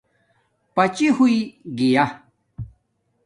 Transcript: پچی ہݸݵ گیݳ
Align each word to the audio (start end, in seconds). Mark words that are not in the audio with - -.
پچی 0.75 1.07
ہݸݵ 1.17 1.37
گیݳ 1.77 2.05